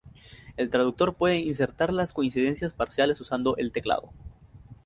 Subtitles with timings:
[0.57, 4.09] El traductor puede insertar las coincidencias parciales usando el teclado.